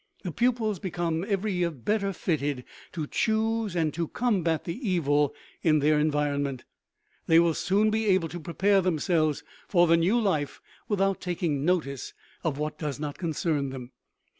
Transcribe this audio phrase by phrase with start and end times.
[0.23, 5.77] The pupils become every year better fitted to choose and to combat the evil in
[5.77, 6.63] their environment.
[7.27, 12.15] They will soon be able to prepare themselves for the new life without taking notice
[12.43, 13.91] of what does not concern them.